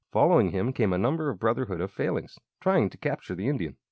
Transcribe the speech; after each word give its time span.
Following 0.11 0.49
him 0.49 0.73
came 0.73 0.93
a 0.93 0.97
number 0.97 1.29
of 1.29 1.35
the 1.37 1.39
Brotherhood 1.41 1.79
of 1.79 1.91
Failings, 1.91 2.39
trying 2.59 2.89
to 2.89 2.97
capture 2.97 3.35
the 3.35 3.47
Indian. 3.47 3.77